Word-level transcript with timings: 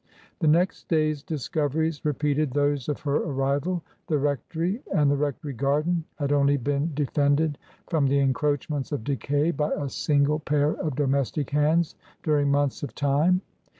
The 0.39 0.47
next 0.47 0.87
day's 0.87 1.21
discoveries 1.21 2.03
repeated 2.03 2.49
those 2.49 2.89
of 2.89 3.01
her 3.01 3.17
arrival. 3.17 3.83
The 4.07 4.17
rectory 4.17 4.81
and 4.95 5.11
the 5.11 5.15
rectory 5.15 5.53
garden 5.53 6.05
had 6.15 6.31
only 6.31 6.57
been 6.57 6.91
defended 6.95 7.59
from 7.87 8.07
the 8.07 8.17
encroachments 8.17 8.91
of 8.91 9.03
decay 9.03 9.51
by 9.51 9.71
a 9.73 9.89
single 9.89 10.39
pair 10.39 10.71
of 10.71 10.95
domestic 10.95 11.51
hands 11.51 11.93
during 12.23 12.49
months 12.49 12.81
of 12.81 12.95
time. 12.95 13.41